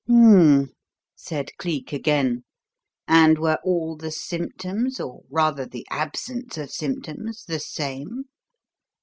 [0.07, 0.69] "Hm m m!"
[1.15, 2.43] said Cleek again.
[3.07, 8.23] "And were all the symptoms or, rather, the absence of symptoms the same?"